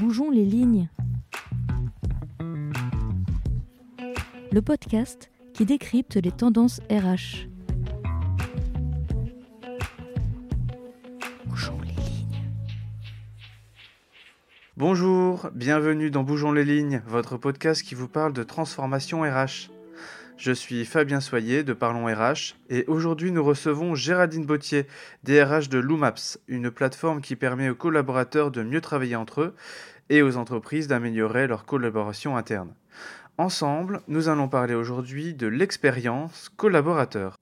[0.00, 0.88] Bougeons les lignes.
[4.52, 7.48] Le podcast qui décrypte les tendances RH.
[11.46, 12.44] Bougeons les lignes.
[14.76, 19.68] Bonjour, bienvenue dans Bougeons les lignes, votre podcast qui vous parle de transformation RH.
[20.38, 24.86] Je suis Fabien Soyer de Parlons RH et aujourd'hui nous recevons Géraldine Bautier,
[25.24, 29.54] DRH de Loomaps, une plateforme qui permet aux collaborateurs de mieux travailler entre eux
[30.10, 32.72] et aux entreprises d'améliorer leur collaboration interne.
[33.36, 37.34] Ensemble, nous allons parler aujourd'hui de l'expérience collaborateur.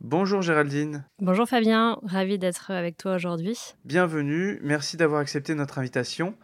[0.00, 1.04] Bonjour Géraldine.
[1.20, 3.56] Bonjour Fabien, ravi d'être avec toi aujourd'hui.
[3.84, 6.34] Bienvenue, merci d'avoir accepté notre invitation.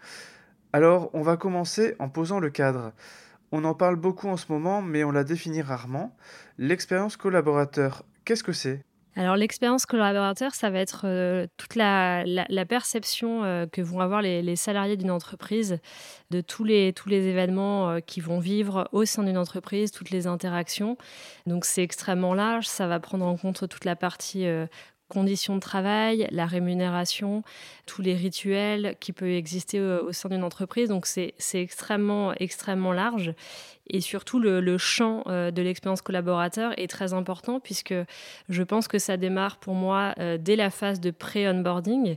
[0.73, 2.93] Alors, on va commencer en posant le cadre.
[3.53, 6.17] On en parle beaucoup en ce moment, mais on la définit rarement.
[6.59, 8.85] L'expérience collaborateur, qu'est-ce que c'est?
[9.17, 12.25] Alors l'expérience collaborateur, ça va être euh, toute la,
[12.69, 15.79] perception euh, que vont avoir les, salariés d'une entreprise
[16.31, 20.11] de tous les, tous les événements euh, qu'ils vont vivre au sein d'une entreprise, toutes
[20.11, 20.97] les interactions.
[21.47, 24.47] Donc c'est extrêmement large, ça va prendre en compte toute la partie
[25.11, 27.43] conditions de travail, la rémunération,
[27.85, 30.89] tous les rituels qui peuvent exister euh, au, sein d'une entreprise.
[30.89, 33.35] Donc c'est extrêmement, extrêmement large.
[33.93, 37.95] Et surtout, le, champ euh, de l'expérience collaborateur est très important puisque
[38.49, 42.17] je pense que ça démarre pour moi euh, dès la phase de pré-onboarding.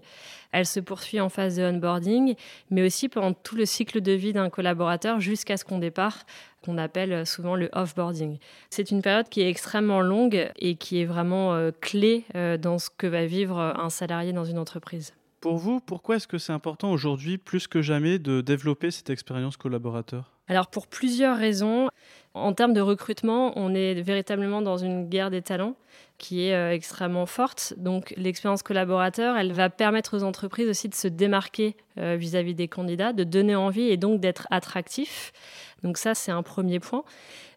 [0.51, 2.35] Elle se poursuit en phase de onboarding,
[2.69, 6.25] mais aussi pendant tout le cycle de vie d'un collaborateur jusqu'à ce qu'on départ
[6.63, 8.38] qu'on appelle souvent le offboarding.
[8.69, 12.23] C'est une période qui est extrêmement longue et qui est vraiment euh, clé
[12.61, 15.13] dans ce que va vivre un salarié dans une entreprise.
[15.41, 19.57] Pour vous, pourquoi est-ce que c'est important aujourd'hui, plus que jamais, de développer cette expérience
[19.57, 20.33] collaborateur?
[20.47, 21.89] Alors pour plusieurs raisons.
[22.36, 25.75] En termes de recrutement, on est véritablement dans une guerre des talents
[26.17, 27.75] qui est euh, extrêmement forte.
[27.77, 32.67] Donc l'expérience collaborateur, elle va permettre aux entreprises aussi de se démarquer vis-à-vis -vis des
[32.67, 35.31] candidats, de donner envie et donc d'être attractif.
[35.83, 37.03] Donc ça, c'est un premier point.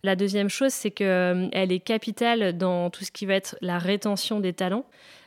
[0.03, 3.79] La deuxième chose, c'est qu'elle euh, est capitale dans tout ce qui va être la
[3.79, 4.85] rétention des talents.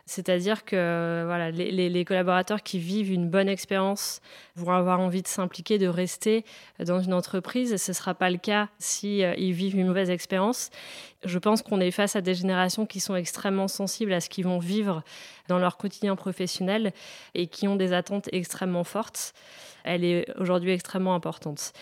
[0.09, 4.21] C'est-à-dire que voilà, les, collaborateurs qui vivent une bonne expérience
[4.55, 6.45] vont avoir envie de s'impliquer, de rester
[6.83, 7.77] dans une entreprise.
[7.77, 10.71] Ce ne sera pas le cas si euh, vivent une mauvaise expérience.
[11.25, 14.45] Je pense qu'on est face à des générations qui sont extrêmement sensibles à ce qu'ils
[14.45, 15.03] vont vivre
[15.47, 16.91] dans leur quotidien professionnel
[17.35, 19.35] et qui ont des attentes extrêmement fortes.
[19.83, 21.73] Elle est aujourd'hui extrêmement importante.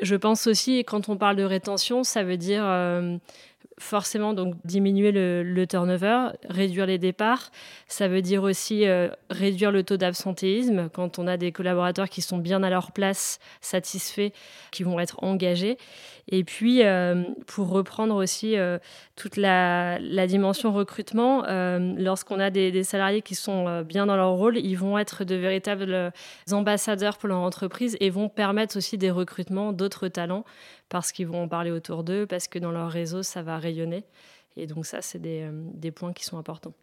[0.00, 3.16] Je pense aussi, quand on parle de rétention, ça veut dire euh,
[3.78, 7.50] forcément donc diminuer le, turnover, réduire les départs.
[7.88, 12.22] Ça veut dire aussi euh, réduire le taux d'absentéisme quand on a des collaborateurs qui
[12.22, 14.30] sont bien à leur place, satisfaits,
[14.70, 15.76] qui vont être engagés.
[16.28, 18.78] Et puis, euh, pour reprendre aussi euh,
[19.14, 21.44] toute la, dimension recrutement,
[21.96, 26.12] lorsqu'on a des, salariés qui sont bien dans leur rôle, ils vont être de véritables
[26.50, 30.44] ambassadeurs pour leur entreprise et vont permettre aussi des recrutements d'autres talents
[30.88, 34.04] parce qu'ils vont en parler autour d'eux, parce que dans leur réseau, ça va rayonner.
[34.56, 36.74] Et donc ça, c'est euh, des points qui sont importants.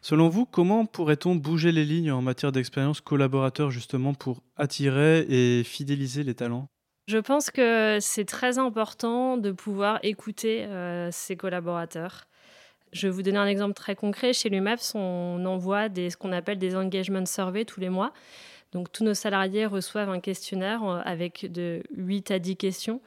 [0.00, 5.62] Selon vous, comment pourrait-on bouger les lignes en matière d'expérience collaborateur justement pour attirer et
[5.62, 6.68] fidéliser les talents?
[7.08, 12.26] Je pense que c'est très important de pouvoir écouter euh, ses collaborateurs.
[12.92, 14.32] Je vais vous donner un exemple très concret.
[14.32, 18.12] Chez l'UMAPS, on envoie ce qu'on appelle des engagement surveys tous les mois.
[18.72, 23.00] Donc tous nos salariés reçoivent un questionnaire euh, avec de 8 à 10 questions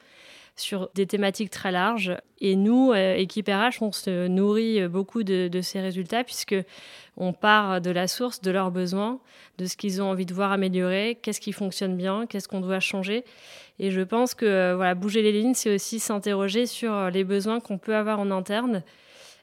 [0.56, 2.16] sur des thématiques très larges.
[2.40, 6.56] Et nous, euh, équipe RH, on se nourrit beaucoup de, ces résultats puisque
[7.16, 9.20] on part de la source, de leurs besoins,
[9.58, 12.80] de ce qu'ils ont envie de voir améliorer, qu'est-ce qui fonctionne bien, qu'est-ce qu'on doit
[12.80, 13.24] changer.
[13.78, 17.60] Et je pense que euh, voilà, bouger les lignes, c'est aussi s'interroger sur les besoins
[17.60, 18.82] qu'on peut avoir en interne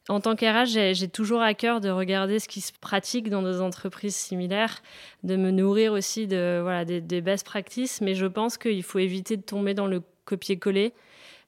[0.09, 3.61] en tant qu'RH, j'ai toujours à cœur de regarder ce qui se pratique dans nos
[3.61, 4.81] entreprises similaires,
[5.23, 9.37] de me nourrir aussi de, voilà, des, best practices, mais je pense qu'il faut éviter
[9.37, 10.93] de tomber dans le copier-coller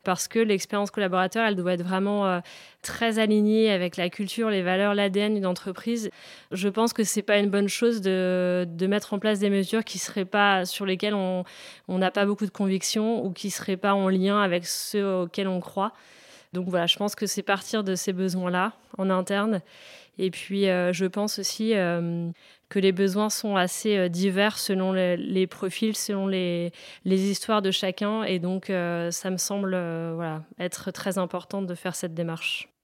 [0.06, 2.40] parce que l'expérience collaborateur, elle doit être vraiment euh,
[2.84, 6.12] très alignée avec la culture, les valeurs, l'ADN d'une entreprise.
[6.52, 9.98] Je pense que c'est pas une bonne chose de, mettre en place des mesures qui
[9.98, 11.44] seraient pas sur lesquelles on
[11.90, 15.60] n'a pas beaucoup de conviction ou qui seraient pas en lien avec ceux auxquels on
[15.60, 15.92] croit.
[16.54, 19.62] Donc voilà, je pense que c'est partir de ces besoins-là en interne.
[20.18, 22.30] Et puis, euh, je pense aussi euh,
[22.76, 26.74] que les besoins sont assez euh, divers selon les, profils, selon les,
[27.06, 28.24] histoires de chacun.
[28.24, 32.75] Et donc, ça me semble voilà, être très important de faire cette démarche.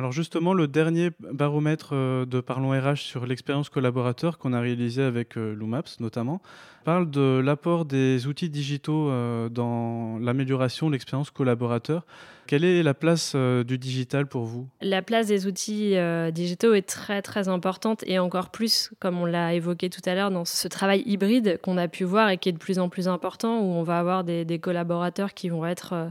[0.00, 5.02] Alors justement, le dernier baromètre euh, de Parlons RH sur l'expérience collaborateur qu'on a réalisé
[5.02, 6.40] avec euh, Loomaps notamment,
[6.86, 12.06] parle de l'apport des outils digitaux euh, dans l'amélioration de l'expérience collaborateur.
[12.46, 14.66] Quelle est la place du digital pour vous?
[14.80, 15.94] La place des outils
[16.32, 20.32] digitaux est très très importante et encore plus, comme on l'a évoqué tout à l'heure,
[20.32, 23.06] dans ce travail hybride qu'on a pu voir et qui est de plus en plus
[23.06, 26.10] important, où on va avoir des, des collaborateurs qui vont être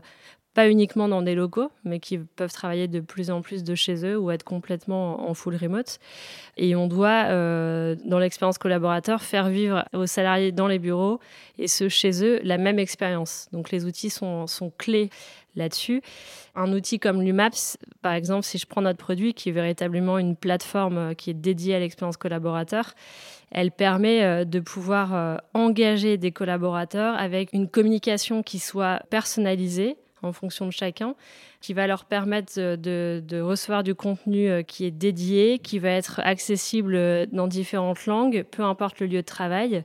[0.54, 4.06] pas uniquement dans des locaux, mais qui peuvent travailler de plus en plus de chez
[4.06, 6.00] eux ou être complètement en full remote.
[6.58, 11.20] Et on doit, euh, dans l'expérience collaborateur, faire vivre aux salariés dans les bureaux
[11.60, 13.48] et ceux chez eux la même expérience.
[13.52, 15.12] Donc les outils sont, sont clés
[15.56, 16.02] là-dessus.
[16.56, 20.36] Un outil comme l'UMAPS, par exemple, si je prends notre produit, qui est véritablement une
[20.36, 22.96] plateforme euh, qui est dédiée à l'expérience collaborateur,
[23.52, 30.34] elle permet euh, de pouvoir engager des collaborateurs avec une communication qui soit personnalisée, en
[30.34, 31.16] fonction de chacun,
[31.62, 36.20] qui va leur permettre de, recevoir du contenu euh, qui est dédié, qui va être
[36.24, 39.84] accessible euh, dans différentes langues, peu importe le lieu de travail,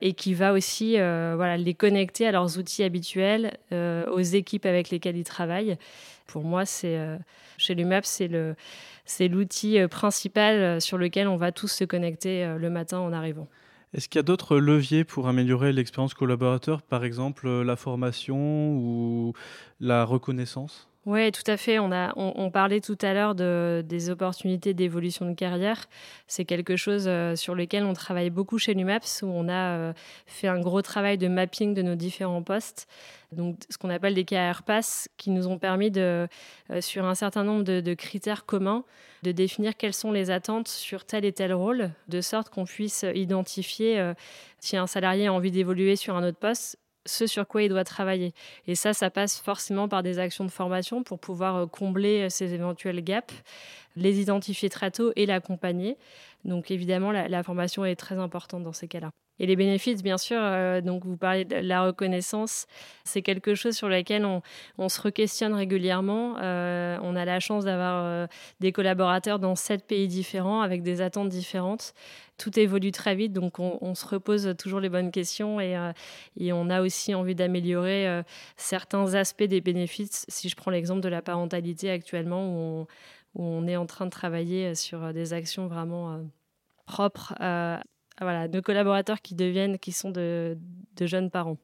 [0.00, 4.90] et qui va aussi euh, voilà, les connecter à leurs outils habituels, aux équipes avec
[4.90, 5.76] lesquelles ils travaillent.
[6.26, 12.70] Pour moi, chez l'UMAP, c'est l'outil principal sur lequel on va tous se connecter le
[12.70, 13.46] matin en arrivant.
[13.92, 18.76] Est-ce qu'il y a d'autres leviers pour améliorer l'expérience collaborateur, par exemple euh, la formation
[18.76, 19.32] ou
[19.80, 20.89] la reconnaissance?
[21.06, 21.78] Oui, tout à fait.
[21.78, 25.86] On, a, on, parlait tout à l'heure de, des opportunités d'évolution de carrière.
[26.26, 29.92] C'est quelque chose euh, sur lequel on travaille beaucoup chez l'UMAPS, où on a euh,
[30.26, 32.86] fait un gros travail de mapping de nos différents postes.
[33.32, 36.28] Donc, ce qu'on appelle des carrières pass, qui nous ont permis, de,
[36.70, 38.84] euh, sur un certain nombre de, de, critères communs,
[39.22, 43.06] de définir quelles sont les attentes sur tel et tel rôle, de sorte qu'on puisse
[43.14, 44.12] identifier
[44.58, 46.78] si un salarié a envie d'évoluer sur un autre poste,
[47.10, 48.32] ce sur quoi il doit travailler.
[48.66, 52.28] Et ça, ça passe forcément par des actions de formation pour pouvoir euh, combler euh,
[52.28, 53.34] ces éventuels gaps,
[53.96, 55.96] les identifier très tôt et l'accompagner.
[56.44, 59.10] Donc évidemment, la, formation est très importante dans ces cas-là.
[59.40, 62.66] Et les bénéfices, bien sûr, euh, donc vous parlez de la reconnaissance,
[63.02, 66.34] c'est quelque chose sur lequel on, se re-questionne régulièrement.
[66.36, 68.28] on a la chance d'avoir
[68.60, 71.94] des collaborateurs dans sept pays différents avec des attentes différentes
[72.40, 75.92] tout évolue très vite, donc on, se repose toujours les bonnes questions et, euh,
[76.52, 78.22] on a aussi envie d'améliorer euh,
[78.56, 80.24] certains aspects des bénéfices.
[80.28, 82.86] Si je prends l'exemple de la parentalité actuellement, où
[83.34, 86.18] on, est en train de travailler sur des actions vraiment euh,
[86.86, 87.82] propres à
[88.20, 90.56] voilà, de collaborateurs qui deviennent, qui sont de,
[91.00, 91.58] jeunes parents.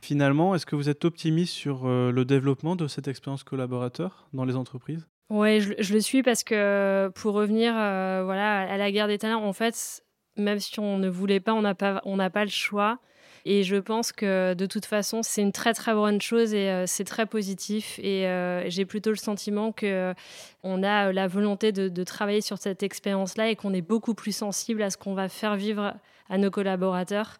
[0.00, 4.54] Finalement, est-ce que vous êtes optimiste sur le développement de cette expérience collaborateur dans les
[4.54, 5.06] entreprises?
[5.30, 9.42] Oui, je, le suis parce que pour revenir euh, voilà, à la guerre des talents,
[9.42, 10.04] en fait,
[10.36, 12.98] même si on ne voulait pas, on n'a pas, on n'a pas le choix.
[13.44, 16.84] Et je pense que de toute façon, c'est une très très bonne chose et euh,
[16.86, 17.98] c'est très positif.
[18.02, 20.14] Et euh, j'ai plutôt le sentiment que
[20.62, 24.82] on a la volonté de, travailler sur cette expérience-là et qu'on est beaucoup plus sensible
[24.82, 25.94] à ce qu'on va faire vivre
[26.30, 27.38] à nos collaborateurs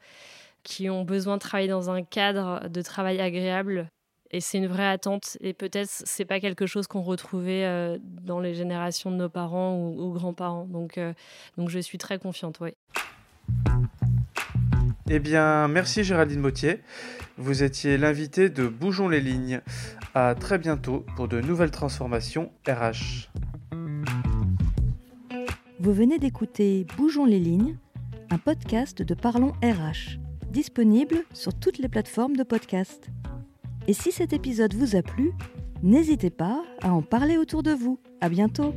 [0.62, 3.88] qui ont besoin de travailler dans un cadre de travail agréable
[4.34, 5.38] et c'est une vraie attente.
[5.40, 9.78] Et peut-être c'est pas quelque chose qu'on retrouvait euh, dans les générations de nos parents
[9.78, 10.64] ou, grands-parents.
[10.64, 11.14] Donc, euh,
[11.56, 12.58] donc je suis très confiante.
[15.10, 16.80] Eh bien, merci Géraldine Mautier.
[17.36, 19.60] Vous étiez l'invité de Bougeons les lignes.
[20.14, 23.28] À très bientôt pour de nouvelles transformations RH.
[25.78, 27.76] Vous venez d'écouter Bougeons les lignes,
[28.30, 30.18] un podcast de Parlons RH,
[30.50, 33.08] disponible sur toutes les plateformes de podcast.
[33.86, 35.32] Et si cet épisode vous a plu,
[35.82, 37.98] n'hésitez pas à en parler autour de vous.
[38.22, 38.74] À bientôt!